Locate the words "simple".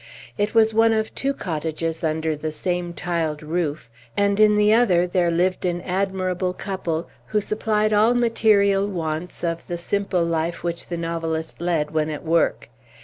9.77-10.23